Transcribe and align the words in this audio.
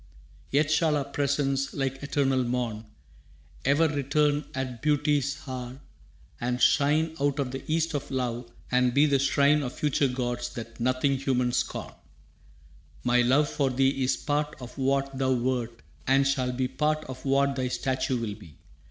Yet 0.49 0.71
shall 0.71 0.97
our 0.97 1.05
presence, 1.05 1.75
like 1.75 2.01
eternal 2.01 2.43
morn, 2.43 2.85
Ever 3.63 3.87
return 3.87 4.45
at 4.55 4.81
Beauty's 4.81 5.37
hour, 5.47 5.79
and 6.39 6.59
shine 6.59 7.15
Out 7.21 7.37
of 7.37 7.51
the 7.51 7.63
East 7.71 7.93
of 7.93 8.09
Love, 8.09 8.51
and 8.71 8.95
be 8.95 9.05
the 9.05 9.19
shrine 9.19 9.61
Of 9.61 9.73
future 9.73 10.07
gods 10.07 10.49
that 10.55 10.79
nothing 10.79 11.19
human 11.19 11.51
scorn. 11.51 11.93
«My 13.03 13.21
love 13.21 13.47
for 13.47 13.69
thee 13.69 14.03
is 14.03 14.17
part 14.17 14.55
of 14.59 14.75
what 14.75 15.15
thou 15.15 15.33
wert 15.33 15.83
And 16.07 16.27
shall 16.27 16.51
be 16.51 16.67
part 16.67 17.03
of 17.03 17.23
what 17.23 17.55
thy 17.55 17.67
statue 17.67 18.19
will 18.19 18.33
be. 18.33 18.55